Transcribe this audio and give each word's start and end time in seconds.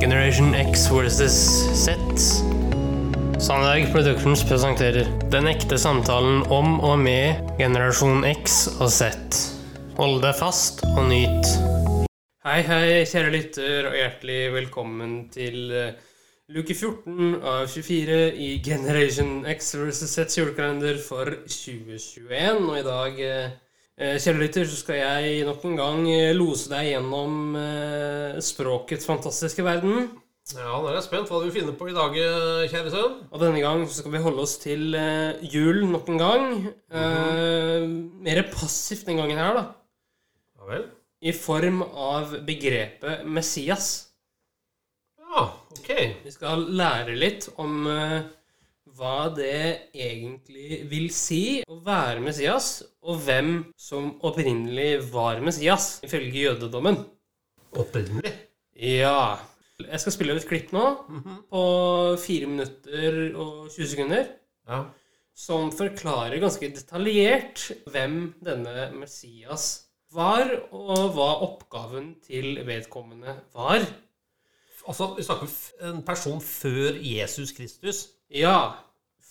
Generation 0.00 0.54
X 0.54 0.86
versus 0.86 1.34
Z. 1.74 1.90
Sandberg 3.38 3.92
Productions 3.92 4.44
presenterer 4.46 5.08
Den 5.30 5.48
ekte 5.50 5.74
samtalen 5.74 6.44
om 6.54 6.76
og 6.86 7.00
med 7.02 7.40
generasjon 7.58 8.22
X 8.30 8.68
og 8.78 8.92
Z. 8.94 9.08
Hold 9.98 10.22
deg 10.22 10.38
fast 10.38 10.84
og 10.92 11.02
nyt. 11.10 11.50
Hei, 12.46 12.60
hei, 12.68 13.02
kjære 13.10 13.34
lytter, 13.34 13.90
og 13.90 13.98
hjertelig 13.98 14.38
velkommen 14.54 15.16
til 15.34 15.74
eh, 15.74 15.98
luke 16.54 16.78
14 16.78 17.42
av 17.42 17.66
24 17.66 18.20
i 18.38 18.52
Generation 18.62 19.40
X 19.50 19.74
versus 19.82 20.14
Z 20.14 20.38
julekalender 20.38 21.02
for 21.02 21.26
2021. 21.50 22.70
Og 22.70 22.78
i 22.78 22.86
dag, 22.86 23.24
eh, 23.98 24.14
eh, 24.14 24.16
kjære 24.22 24.40
lytter, 24.40 24.68
så 24.68 24.78
skal 24.78 25.00
jeg 25.00 25.44
nok 25.48 25.64
en 25.66 25.76
gang 25.78 26.06
eh, 26.12 26.30
lose 26.36 26.70
deg 26.70 26.92
gjennom 26.92 27.56
eh, 27.58 28.38
språkets 28.44 29.08
fantastiske 29.08 29.64
verden. 29.66 30.08
Ja, 30.54 30.78
nå 30.80 30.86
er 30.88 30.96
jeg 30.96 31.04
spent 31.04 31.28
hva 31.28 31.42
du 31.44 31.50
finner 31.52 31.74
på 31.76 31.90
i 31.90 31.96
dag, 31.96 32.14
kjære 32.72 32.92
sønn. 32.94 33.18
Og 33.28 33.42
denne 33.42 33.60
gang 33.60 33.82
så 33.84 33.98
skal 33.98 34.14
vi 34.14 34.22
holde 34.24 34.46
oss 34.46 34.54
til 34.62 34.96
jul 35.44 35.82
nok 35.90 36.08
en 36.08 36.22
gang. 36.22 36.46
Eh, 36.88 37.84
mer 38.24 38.40
passivt 38.54 39.10
den 39.10 39.20
gangen 39.20 39.36
her, 39.36 39.58
da. 39.58 39.66
Ja 40.56 40.70
vel. 40.70 40.86
I 41.20 41.34
form 41.36 41.82
av 41.82 42.32
begrepet 42.48 43.26
Messias. 43.28 43.90
Ja, 45.20 45.50
ok. 45.76 45.92
Vi 46.24 46.32
skal 46.32 46.64
lære 46.80 47.18
litt 47.18 47.50
om 47.60 47.84
hva 48.96 49.28
det 49.34 49.90
egentlig 49.92 50.82
vil 50.90 51.10
si 51.14 51.60
å 51.68 51.80
være 51.84 52.22
Messias, 52.24 52.82
og 53.02 53.20
hvem 53.26 53.52
som 53.76 54.14
opprinnelig 54.26 55.12
var 55.12 55.42
Messias, 55.44 55.98
ifølge 56.06 56.46
jødedommen. 56.48 57.02
Opprinnelig. 57.76 58.32
Ja. 58.78 59.38
Jeg 59.78 60.00
skal 60.02 60.12
spille 60.14 60.34
et 60.34 60.48
klipp 60.48 60.72
nå 60.74 60.84
på 61.52 61.64
4 62.18 62.48
minutter 62.50 63.18
og 63.38 63.68
20 63.70 63.92
sekunder. 63.92 64.32
Ja. 64.68 64.82
som 65.38 65.70
forklarer 65.72 66.40
ganske 66.42 66.68
detaljert 66.74 67.68
hvem 67.92 68.34
denne 68.44 68.88
Messias 68.98 69.84
var, 70.14 70.50
og 70.74 71.12
hva 71.14 71.28
oppgaven 71.46 72.16
til 72.24 72.58
vedkommende 72.66 73.36
var. 73.54 73.84
Altså, 74.88 75.12
vi 75.14 75.22
snakker 75.26 75.46
om 75.46 75.52
en 75.90 76.02
person 76.06 76.40
før 76.42 76.96
Jesus 77.04 77.52
Kristus. 77.52 78.06
Ja, 78.34 78.74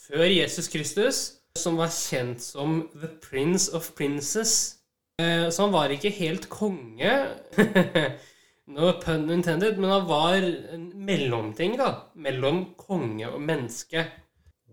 før 0.08 0.26
Jesus 0.26 0.68
Kristus, 0.74 1.18
som 1.58 1.78
var 1.78 1.92
kjent 1.94 2.42
som 2.42 2.80
The 2.96 3.10
Prince 3.22 3.70
of 3.76 3.92
Princes. 3.98 4.78
Eh, 5.22 5.50
Så 5.50 5.64
han 5.66 5.74
var 5.74 5.90
ikke 5.94 6.10
helt 6.14 6.48
konge, 6.50 7.14
no 8.74 8.92
pun 9.02 9.30
intended, 9.34 9.78
men 9.82 9.90
han 9.90 10.08
var 10.10 10.38
en 10.38 10.92
mellomting, 11.08 11.78
da. 11.80 11.92
Mellom 12.16 12.74
konge 12.78 13.30
og 13.32 13.42
menneske. 13.42 14.06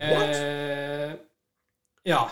What? 0.01 0.35
Eh, 0.37 1.15
ja, 2.05 2.25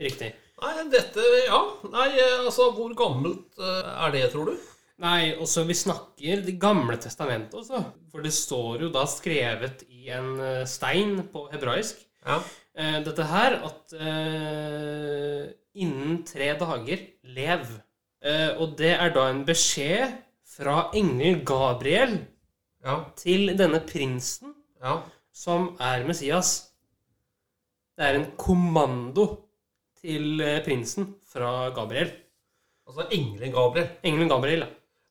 riktig. 0.00 0.32
Nei, 0.58 0.72
dette 0.90 1.22
Ja. 1.46 1.60
Nei, 1.92 2.08
eh, 2.18 2.40
altså, 2.44 2.70
hvor 2.74 2.94
gammelt 2.98 3.58
eh, 3.62 3.90
er 4.06 4.14
det, 4.14 4.24
tror 4.32 4.50
du? 4.50 4.56
Nei, 4.98 5.34
også 5.38 5.62
vi 5.68 5.76
snakker 5.78 6.40
Det 6.46 6.56
gamle 6.58 6.96
testamentet 6.98 7.54
også. 7.54 7.82
For 8.10 8.24
det 8.24 8.32
står 8.34 8.82
jo 8.86 8.88
da 8.94 9.04
skrevet 9.06 9.84
i 9.94 10.08
en 10.14 10.32
eh, 10.42 10.64
stein 10.66 11.20
på 11.32 11.44
hebraisk. 11.52 12.00
Ja. 12.26 12.40
Eh, 12.78 12.96
dette 13.06 13.26
her 13.30 13.58
at 13.68 13.94
eh, 13.94 15.44
innen 15.78 16.24
tre 16.26 16.50
dager 16.58 17.04
lev. 17.36 17.68
Eh, 18.26 18.50
og 18.58 18.74
det 18.80 18.96
er 18.96 19.12
da 19.14 19.28
en 19.30 19.44
beskjed 19.46 20.16
fra 20.58 20.88
engel 20.98 21.44
Gabriel 21.46 22.18
Ja. 22.84 23.04
til 23.18 23.52
denne 23.58 23.80
prinsen 23.86 24.54
Ja. 24.82 25.02
som 25.32 25.76
er 25.80 26.04
Messias. 26.06 26.72
Det 27.98 28.04
er 28.06 28.14
en 28.18 28.30
kommando 28.38 29.44
til 30.00 30.38
prinsen 30.64 31.14
fra 31.26 31.70
Gabriel. 31.74 32.10
Altså 32.86 33.06
engelen 33.12 33.52
Gabriel. 33.52 33.88
Engelen 34.06 34.28
Gabriel, 34.30 34.60
ja. 34.66 34.68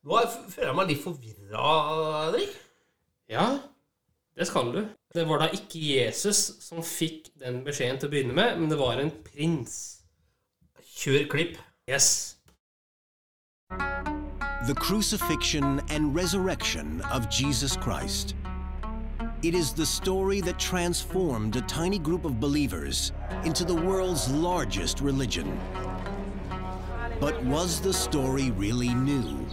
Nå 0.07 0.15
er, 0.15 0.27
føler 0.53 0.69
jeg 0.69 0.75
meg 0.77 0.91
litt 0.93 1.03
forvirra, 1.03 1.63
Henrik. 2.21 2.53
Ja, 3.27 3.47
det 4.39 4.47
skal 4.47 4.71
du. 4.71 4.85
Det 5.11 5.25
var 5.27 5.41
da 5.41 5.49
ikke 5.51 5.81
Jesus 5.81 6.39
som 6.63 6.79
fikk 6.85 7.33
den 7.41 7.59
beskjeden 7.65 7.99
til 7.99 8.07
å 8.07 8.13
begynne 8.13 8.37
med, 8.37 8.55
men 8.61 8.71
det 8.71 8.77
var 8.79 9.01
en 9.01 9.11
prins. 9.25 9.73
Kjør 10.97 11.27
klipp. 11.33 11.57
Yes. 11.91 12.37
The 14.67 14.75
crucifixion 14.79 15.81
and 15.89 16.15
resurrection 16.15 17.01
of 17.11 17.27
Jesus 17.29 17.75
Christ. 17.75 18.35
It 19.43 19.53
is 19.53 19.73
the 19.73 19.85
story 19.85 20.39
that 20.41 20.57
transformed 20.57 21.57
a 21.57 21.61
tiny 21.61 21.99
group 21.99 22.23
of 22.23 22.39
believers 22.39 23.11
into 23.43 23.65
the 23.65 23.75
world's 23.75 24.31
largest 24.31 25.01
religion. 25.01 25.59
But 27.19 27.43
was 27.43 27.81
the 27.81 27.93
story 27.93 28.51
really 28.51 28.93
new? 28.93 29.45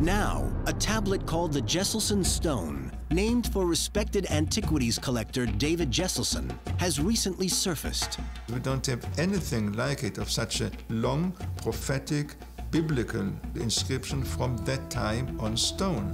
Now, 0.00 0.48
a 0.66 0.72
tablet 0.72 1.26
called 1.26 1.52
the 1.52 1.60
Jesselson 1.60 2.24
Stone, 2.24 2.92
named 3.10 3.52
for 3.52 3.66
respected 3.66 4.30
antiquities 4.30 4.96
collector 4.96 5.44
David 5.44 5.90
Jesselson, 5.90 6.56
has 6.78 7.00
recently 7.00 7.48
surfaced. 7.48 8.20
We 8.52 8.60
don't 8.60 8.86
have 8.86 9.04
anything 9.18 9.72
like 9.72 10.04
it 10.04 10.18
of 10.18 10.30
such 10.30 10.60
a 10.60 10.70
long 10.88 11.32
prophetic 11.60 12.36
biblical 12.70 13.28
inscription 13.56 14.22
from 14.22 14.56
that 14.58 14.88
time 14.88 15.36
on 15.40 15.56
stone. 15.56 16.12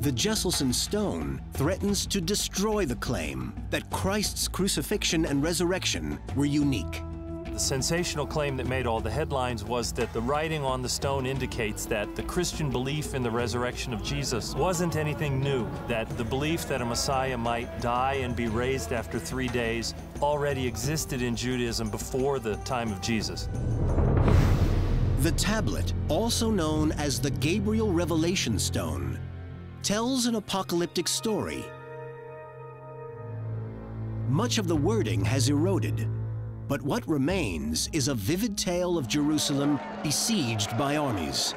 The 0.00 0.12
Jesselson 0.12 0.72
Stone 0.72 1.42
threatens 1.54 2.06
to 2.06 2.20
destroy 2.20 2.86
the 2.86 2.96
claim 2.96 3.52
that 3.70 3.90
Christ's 3.90 4.46
crucifixion 4.46 5.26
and 5.26 5.42
resurrection 5.42 6.20
were 6.36 6.44
unique. 6.44 7.02
The 7.52 7.58
sensational 7.58 8.26
claim 8.26 8.56
that 8.56 8.66
made 8.66 8.86
all 8.86 9.00
the 9.00 9.10
headlines 9.10 9.62
was 9.62 9.92
that 9.92 10.10
the 10.14 10.22
writing 10.22 10.64
on 10.64 10.80
the 10.80 10.88
stone 10.88 11.26
indicates 11.26 11.84
that 11.84 12.16
the 12.16 12.22
Christian 12.22 12.70
belief 12.70 13.14
in 13.14 13.22
the 13.22 13.30
resurrection 13.30 13.92
of 13.92 14.02
Jesus 14.02 14.54
wasn't 14.54 14.96
anything 14.96 15.38
new, 15.38 15.68
that 15.86 16.08
the 16.16 16.24
belief 16.24 16.66
that 16.68 16.80
a 16.80 16.84
Messiah 16.84 17.36
might 17.36 17.82
die 17.82 18.14
and 18.14 18.34
be 18.34 18.48
raised 18.48 18.94
after 18.94 19.18
three 19.18 19.48
days 19.48 19.92
already 20.22 20.66
existed 20.66 21.20
in 21.20 21.36
Judaism 21.36 21.90
before 21.90 22.38
the 22.38 22.56
time 22.64 22.90
of 22.90 23.02
Jesus. 23.02 23.50
The 25.18 25.32
tablet, 25.32 25.92
also 26.08 26.50
known 26.50 26.92
as 26.92 27.20
the 27.20 27.30
Gabriel 27.32 27.92
Revelation 27.92 28.58
Stone, 28.58 29.20
tells 29.82 30.24
an 30.24 30.36
apocalyptic 30.36 31.06
story. 31.06 31.62
Much 34.30 34.56
of 34.56 34.68
the 34.68 34.76
wording 34.76 35.22
has 35.22 35.50
eroded, 35.50 36.08
but 36.68 36.82
what 36.82 37.06
remains 37.08 37.88
is 37.92 38.08
a 38.08 38.14
vivid 38.14 38.56
tale 38.56 38.96
of 38.98 39.08
Jerusalem 39.08 39.78
besieged 40.02 40.76
by 40.78 40.96
armies, 40.96 41.54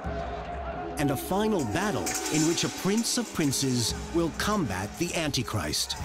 and 0.97 1.11
a 1.11 1.17
final 1.17 1.63
battle 1.66 2.05
in 2.33 2.47
which 2.47 2.63
a 2.63 2.69
prince 2.69 3.17
of 3.17 3.31
princes 3.33 3.93
will 4.13 4.31
combat 4.38 4.89
the 4.99 5.13
Antichrist. 5.16 5.95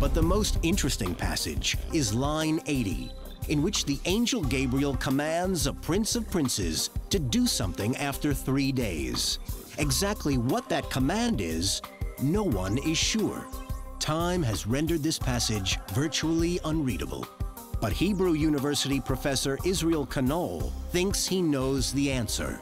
But 0.00 0.12
the 0.12 0.22
most 0.22 0.58
interesting 0.62 1.14
passage 1.14 1.76
is 1.92 2.12
line 2.14 2.60
80, 2.66 3.10
in 3.48 3.62
which 3.62 3.84
the 3.84 3.98
angel 4.04 4.42
Gabriel 4.42 4.96
commands 4.96 5.66
a 5.66 5.72
prince 5.72 6.14
of 6.14 6.30
princes 6.30 6.90
to 7.10 7.18
do 7.18 7.46
something 7.46 7.96
after 7.96 8.34
three 8.34 8.70
days. 8.70 9.38
Exactly 9.78 10.38
what 10.38 10.68
that 10.68 10.90
command 10.90 11.40
is, 11.40 11.80
no 12.22 12.42
one 12.42 12.78
is 12.78 12.98
sure. 12.98 13.46
Time 14.04 14.42
has 14.42 14.66
rendered 14.66 15.02
this 15.02 15.18
passage 15.18 15.78
virtually 15.94 16.60
unreadable. 16.66 17.26
But 17.80 17.90
Hebrew 17.90 18.34
University 18.34 19.00
professor 19.00 19.56
Israel 19.64 20.06
Kanol 20.06 20.70
thinks 20.90 21.26
he 21.26 21.40
knows 21.40 21.90
the 21.90 22.12
answer. 22.12 22.60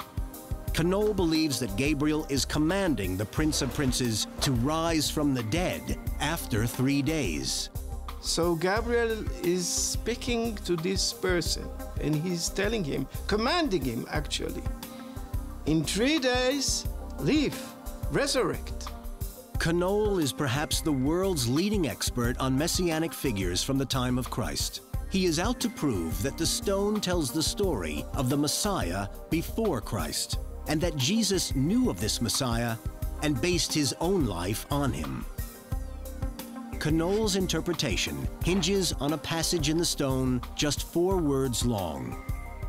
Kanol 0.70 1.16
believes 1.16 1.58
that 1.58 1.74
Gabriel 1.74 2.28
is 2.28 2.44
commanding 2.44 3.16
the 3.16 3.24
Prince 3.24 3.60
of 3.60 3.74
Princes 3.74 4.28
to 4.42 4.52
rise 4.52 5.10
from 5.10 5.34
the 5.34 5.42
dead 5.42 5.98
after 6.20 6.64
three 6.64 7.02
days. 7.02 7.70
So 8.20 8.54
Gabriel 8.54 9.24
is 9.44 9.66
speaking 9.66 10.54
to 10.64 10.76
this 10.76 11.12
person 11.12 11.68
and 12.00 12.14
he's 12.14 12.50
telling 12.50 12.84
him, 12.84 13.04
commanding 13.26 13.84
him 13.84 14.06
actually, 14.10 14.62
in 15.66 15.82
three 15.82 16.20
days, 16.20 16.86
live, 17.18 17.60
resurrect. 18.12 18.86
Knoll 19.70 20.18
is 20.18 20.32
perhaps 20.32 20.80
the 20.80 20.90
world's 20.90 21.48
leading 21.48 21.86
expert 21.86 22.36
on 22.38 22.58
messianic 22.58 23.12
figures 23.12 23.62
from 23.62 23.78
the 23.78 23.84
time 23.84 24.18
of 24.18 24.30
Christ. 24.30 24.80
He 25.10 25.26
is 25.26 25.38
out 25.38 25.60
to 25.60 25.68
prove 25.68 26.20
that 26.22 26.36
the 26.36 26.46
stone 26.46 27.00
tells 27.00 27.30
the 27.30 27.42
story 27.42 28.04
of 28.14 28.28
the 28.28 28.36
Messiah 28.36 29.06
before 29.30 29.80
Christ, 29.80 30.38
and 30.66 30.80
that 30.80 30.96
Jesus 30.96 31.54
knew 31.54 31.90
of 31.90 32.00
this 32.00 32.20
Messiah 32.20 32.76
and 33.22 33.40
based 33.40 33.72
his 33.72 33.94
own 34.00 34.26
life 34.26 34.66
on 34.70 34.92
him. 34.92 35.24
Knoll's 36.84 37.36
interpretation 37.36 38.26
hinges 38.44 38.92
on 38.94 39.12
a 39.12 39.18
passage 39.18 39.68
in 39.68 39.78
the 39.78 39.84
stone 39.84 40.40
just 40.56 40.82
four 40.82 41.18
words 41.18 41.64
long 41.64 42.20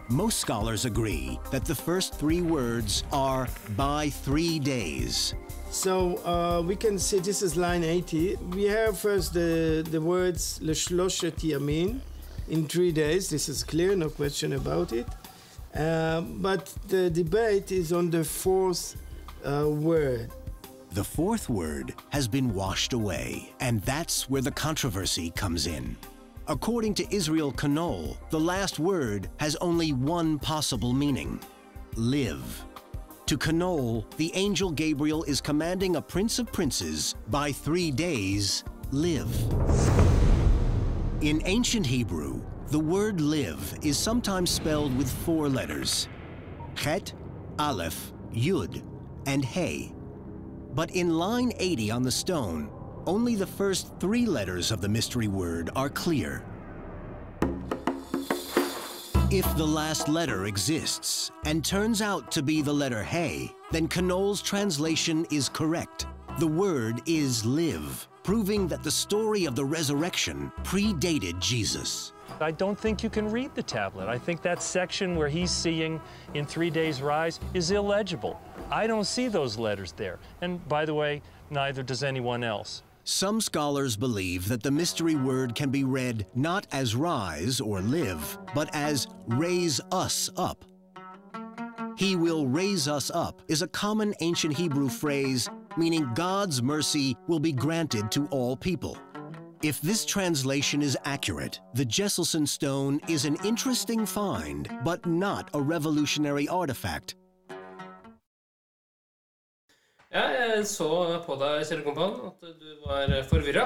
Most 0.10 0.40
scholars 0.40 0.86
agree 0.86 1.40
that 1.52 1.64
the 1.64 1.76
first 1.76 2.16
three 2.16 2.42
words 2.42 3.04
are 3.14 3.48
by 3.78 4.10
three 4.10 4.60
days. 4.60 5.34
So 5.72 6.18
uh, 6.26 6.62
we 6.62 6.76
can 6.76 7.00
see 7.00 7.20
this 7.20 7.42
is 7.42 7.56
line 7.56 7.84
80. 7.84 8.36
We 8.52 8.66
have 8.66 9.00
first 9.00 9.34
the, 9.34 9.88
the 9.90 10.02
words 10.02 10.60
Leshloshet 10.60 11.40
Yamin 11.40 12.02
in 12.50 12.68
three 12.68 12.92
days. 12.92 13.30
This 13.30 13.48
is 13.48 13.64
clear, 13.64 13.96
no 13.96 14.10
question 14.10 14.54
about 14.54 14.92
it. 14.92 15.08
Uh, 15.74 16.22
but 16.22 16.66
the 16.90 17.10
debate 17.10 17.72
is 17.72 17.94
on 17.94 18.12
the 18.12 18.24
fourth 18.24 18.98
uh, 19.46 19.68
word. 19.68 20.32
The 20.92 21.04
fourth 21.04 21.50
word 21.50 21.96
has 22.10 22.28
been 22.28 22.54
washed 22.54 22.94
away, 22.94 23.52
and 23.60 23.82
that's 23.82 24.30
where 24.30 24.44
the 24.44 24.52
controversy 24.52 25.32
comes 25.32 25.66
in. 25.66 25.96
According 26.50 26.96
to 26.96 27.16
Israel 27.16 27.54
Canol, 27.54 28.18
the 28.30 28.40
last 28.40 28.78
word 28.78 29.30
has 29.38 29.56
only 29.58 29.94
one 29.94 30.38
possible 30.38 30.92
meaning 30.92 31.40
live. 31.96 32.66
To 33.28 33.38
Canol, 33.38 34.04
the 34.18 34.30
angel 34.36 34.70
Gabriel 34.70 35.24
is 35.24 35.40
commanding 35.40 35.96
a 35.96 36.02
prince 36.02 36.40
of 36.40 36.52
princes 36.52 37.16
by 37.30 37.54
three 37.54 37.92
days 37.92 38.66
live. 38.92 39.34
In 41.22 41.42
ancient 41.46 41.86
Hebrew, 41.86 42.42
the 42.68 42.80
word 42.80 43.22
live 43.22 43.80
is 43.82 43.98
sometimes 43.98 44.52
spelled 44.52 44.98
with 44.98 45.10
four 45.10 45.48
letters 45.48 46.10
Chet, 46.76 47.14
Aleph, 47.58 48.12
Yud, 48.34 48.84
and 49.28 49.46
Hey. 49.46 49.96
But 50.74 50.92
in 50.92 51.18
line 51.18 51.54
80 51.58 51.92
on 51.92 52.04
the 52.04 52.12
stone, 52.12 52.70
only 53.06 53.36
the 53.36 53.46
first 53.46 53.92
three 54.00 54.26
letters 54.26 54.72
of 54.72 54.82
the 54.82 54.90
mystery 54.90 55.28
word 55.28 55.70
are 55.76 55.90
clear. 55.90 56.44
If 59.32 59.58
the 59.58 59.66
last 59.66 60.10
letter 60.10 60.46
exists 60.46 61.32
and 61.46 61.66
turns 61.66 62.02
out 62.02 62.32
to 62.32 62.44
be 62.44 62.62
the 62.62 62.74
letter 62.74 63.04
Hey, 63.04 63.52
then 63.72 63.88
Canol's 63.88 64.42
translation 64.42 65.26
is 65.32 65.50
correct. 65.50 66.06
The 66.40 66.48
word 66.48 67.02
is 67.08 67.44
live, 67.44 68.08
proving 68.24 68.68
that 68.68 68.84
the 68.84 68.92
story 68.92 69.46
of 69.46 69.56
the 69.56 69.66
resurrection 69.66 70.52
predated 70.64 71.40
Jesus. 71.40 72.14
I 72.40 72.52
don't 72.52 72.80
think 72.80 73.04
you 73.04 73.10
can 73.10 73.30
read 73.32 73.54
the 73.56 73.64
tablet. 73.64 74.08
I 74.08 74.18
think 74.18 74.42
that 74.44 74.62
section 74.62 75.16
where 75.16 75.30
he's 75.30 75.52
seeing 75.52 76.00
in 76.34 76.46
three 76.46 76.70
days 76.70 77.02
rise 77.02 77.40
is 77.54 77.72
illegible. 77.72 78.40
I 78.72 78.88
don't 78.88 79.06
see 79.06 79.28
those 79.28 79.58
letters 79.58 79.94
there. 79.94 80.20
And 80.42 80.68
by 80.68 80.86
the 80.86 80.94
way, 80.94 81.22
neither 81.50 81.84
does 81.84 82.04
anyone 82.04 82.44
else. 82.44 82.84
Some 83.06 83.42
scholars 83.42 83.98
believe 83.98 84.48
that 84.48 84.64
the 84.64 84.72
mystery 84.72 85.16
word 85.16 85.56
can 85.56 85.70
be 85.70 85.84
read 85.84 86.26
not 86.36 86.68
as 86.72 86.96
rise 86.96 87.60
or 87.60 87.82
live, 87.82 88.38
but 88.56 88.74
as 88.74 89.08
raise 89.28 89.82
us 89.92 90.30
up. 90.38 90.64
He 91.98 92.16
will 92.16 92.48
raise 92.48 92.88
us 92.88 93.12
up 93.14 93.42
is 93.48 93.62
a 93.62 93.68
common 93.68 94.14
ancient 94.22 94.56
Hebrew 94.56 94.90
phrase 94.90 95.50
meaning 95.78 96.10
God's 96.14 96.62
mercy 96.62 97.16
will 97.28 97.40
be 97.40 97.52
granted 97.52 98.12
to 98.12 98.28
all 98.28 98.56
people. 98.56 98.98
If 99.62 99.82
this 99.82 100.06
translation 100.06 100.82
is 100.82 100.98
accurate, 101.06 101.60
the 101.74 101.86
Jesselson 101.86 102.48
stone 102.48 103.00
is 103.08 103.26
an 103.26 103.38
interesting 103.46 104.06
find, 104.06 104.70
but 104.84 105.06
not 105.06 105.50
a 105.54 105.62
revolutionary 105.62 106.48
artifact. 106.48 107.16
Ja, 110.14 110.28
jeg 110.30 110.66
så 110.70 110.88
på 111.26 111.36
deg, 111.42 111.64
Kjell 111.66 111.82
Kompan, 111.82 112.12
at 112.30 112.44
du 112.60 112.74
var 112.86 113.10
forvirra. 113.26 113.64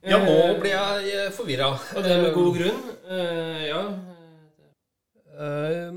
Ja, 0.00 0.16
nå 0.24 0.36
ble 0.62 0.70
jeg 0.72 1.32
forvirra. 1.36 1.74
Og 1.96 2.06
det 2.06 2.14
med 2.22 2.32
god 2.32 2.54
grunn. 2.56 2.78
Eh, 3.12 3.66
ja. 3.68 3.82
Eh, 5.36 5.90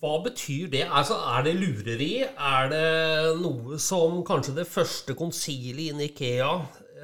hva 0.00 0.14
betyr 0.24 0.70
det? 0.72 0.86
Altså, 0.88 1.18
Er 1.34 1.44
det 1.44 1.54
lureri? 1.60 2.24
Er 2.24 2.72
det 2.72 3.36
noe 3.42 3.76
som 3.78 4.22
kanskje 4.24 4.56
det 4.62 4.66
første 4.66 5.14
konsilet 5.14 5.90
i 5.90 5.92
Nikea, 6.00 6.54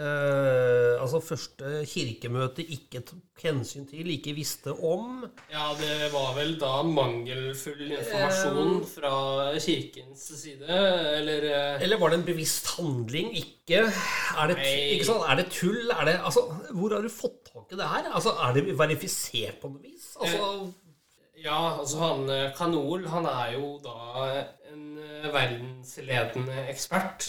eh, 0.02 1.00
altså 1.02 1.20
første 1.24 1.82
kirkemøte, 1.88 2.64
ikke 2.76 3.00
tok 3.06 3.42
hensyn 3.42 3.86
til, 3.90 4.10
ikke 4.14 4.34
visste 4.36 4.74
om? 4.74 5.22
ja, 5.50 5.70
det 5.78 6.10
var 6.12 6.34
vel 6.36 6.54
da 6.60 6.74
mangelfull 6.86 7.84
informasjon 7.88 8.82
fra 8.90 9.14
kirkens 9.62 10.26
side, 10.42 10.66
eller 10.66 11.48
eh, 11.50 11.82
Eller 11.86 12.00
var 12.02 12.12
det 12.12 12.20
en 12.20 12.28
bevisst 12.28 12.72
handling? 12.76 13.32
Ikke? 13.38 13.84
Er 13.86 14.52
det, 14.52 14.58
ikke 14.96 15.08
sånn, 15.08 15.24
Er 15.30 15.40
det 15.40 15.48
tull? 15.54 15.90
Er 15.90 16.04
det, 16.10 16.18
altså, 16.22 16.46
hvor 16.70 16.94
har 16.96 17.02
du 17.06 17.12
fått 17.12 17.52
tak 17.52 17.72
i 17.72 17.78
det 17.80 17.90
her? 17.94 18.10
Altså, 18.12 18.34
Er 18.42 18.56
det 18.58 18.66
verifisert 18.78 19.60
på 19.62 19.72
noe 19.72 19.82
vis? 19.82 20.12
Altså, 20.20 20.72
Ja, 21.42 21.78
altså 21.80 21.98
han 21.98 22.28
eh, 22.30 22.50
Kanol, 22.54 23.06
han 23.10 23.26
er 23.26 23.56
jo 23.56 23.72
da 23.82 23.96
en 24.70 24.84
eh, 25.02 25.30
verdensledende 25.34 26.68
ekspert 26.70 27.26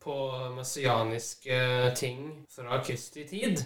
på 0.00 0.14
messianiske 0.56 1.58
ting 1.98 2.46
fra 2.50 2.80
Kristi 2.84 3.24
tid. 3.28 3.62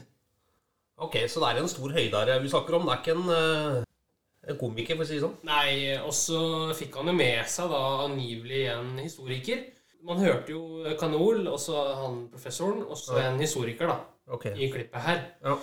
ok, 0.98 1.16
Så 1.28 1.40
det 1.40 1.50
er 1.50 1.60
en 1.62 1.68
stor 1.68 1.90
høydare 1.94 2.40
vi 2.42 2.48
snakker 2.52 2.74
om. 2.78 2.86
Det 2.86 2.94
er 2.94 3.02
ikke 3.02 3.16
en, 3.18 3.30
eh, 3.30 4.50
en 4.50 4.58
komiker, 4.58 4.96
for 4.96 5.04
å 5.04 5.06
si 5.08 5.14
det 5.18 5.22
sånn. 5.24 5.36
Nei, 5.46 5.96
og 6.02 6.12
så 6.12 6.40
fikk 6.76 6.96
han 7.00 7.06
jo 7.06 7.12
med 7.16 7.46
seg 7.48 7.70
da 7.70 7.82
angivelig 8.08 8.64
en 8.74 8.98
historiker. 8.98 9.64
Man 10.04 10.18
hørte 10.20 10.52
jo 10.52 10.96
Kanol, 11.00 11.46
og 11.48 11.58
så 11.58 11.94
han 11.96 12.28
professoren, 12.28 12.82
og 12.84 12.96
så 13.00 13.16
en 13.22 13.38
historiker 13.40 13.86
da, 13.88 14.00
Ok. 14.28 14.46
i 14.52 14.68
klippet 14.70 15.00
her. 15.00 15.22
Ja. 15.42 15.56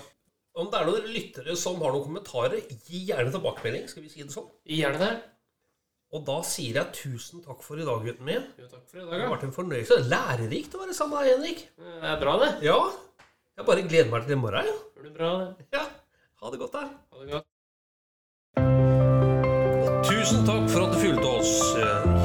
Om 0.56 0.68
det 0.72 0.80
er 0.82 0.86
noen 0.90 1.14
lyttere 1.14 1.56
som 1.56 1.80
har 1.80 1.92
noen 1.94 2.04
kommentarer, 2.08 2.60
gi 2.90 3.06
gjerne 3.08 3.32
tilbakemelding. 3.32 3.88
Skal 3.88 4.04
vi 4.04 4.10
si 4.10 4.24
det 4.24 4.32
sånn? 4.34 4.50
Gjerne 4.68 4.98
det. 5.00 5.22
Og 6.12 6.26
da 6.28 6.42
sier 6.44 6.76
jeg 6.76 6.92
tusen 6.92 7.40
takk 7.40 7.62
for 7.64 7.80
i 7.80 7.86
dag, 7.88 8.02
gutten 8.04 8.26
min. 8.28 8.44
Jo, 8.60 8.66
takk 8.68 8.84
for 8.92 9.00
i 9.00 9.04
dag, 9.06 9.14
ja. 9.14 9.16
Det 9.16 9.24
har 9.24 9.32
vært 9.32 9.46
en 9.48 9.54
fornøyelse. 9.56 10.00
Lærerikt 10.12 10.74
å 10.76 10.82
være 10.82 10.96
sammen 10.98 11.16
med 11.16 11.24
deg, 11.24 11.38
Henrik. 11.38 11.62
Det 11.80 12.10
er 12.10 12.18
bra, 12.20 12.34
det. 12.42 12.50
Ja. 12.68 12.80
Jeg 13.56 13.68
bare 13.70 13.86
gleder 13.88 14.10
meg 14.12 14.28
til 14.28 14.36
i 14.36 14.40
morgen. 14.42 14.68
Ja. 14.68 14.74
Gjør 14.98 15.08
det 15.08 15.14
bra, 15.16 15.30
det. 15.40 15.70
Ja. 15.78 15.86
Ha 16.42 16.52
det 16.52 16.60
godt, 16.60 16.76
da. 16.76 16.84
Ha 16.92 17.24
det 17.24 17.32
godt. 17.38 17.48
Tusen 20.12 20.44
takk 20.44 20.68
for 20.74 20.84
at 20.84 20.92
du 20.92 21.00
fulgte 21.00 21.32
oss. 21.32 21.56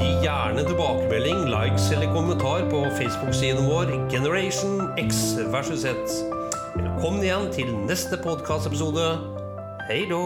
Gi 0.00 0.10
gjerne 0.26 0.66
tilbakemelding, 0.66 1.46
likes 1.54 1.86
eller 1.94 2.10
kommentar 2.10 2.66
på 2.74 2.82
Facebook-siden 2.98 3.70
vår 3.70 3.94
Generation 4.10 4.82
X 4.98 5.38
versus 5.54 5.86
Z. 5.86 5.94
Velkommen 6.74 7.22
igjen 7.22 7.52
til 7.54 7.70
neste 7.86 8.18
podkastepisode. 8.18 9.12
Hei 9.86 10.08
då! 10.10 10.24